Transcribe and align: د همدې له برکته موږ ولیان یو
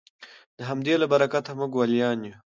د 0.57 0.59
همدې 0.69 0.93
له 1.01 1.07
برکته 1.13 1.51
موږ 1.59 1.71
ولیان 1.75 2.19
یو 2.27 2.35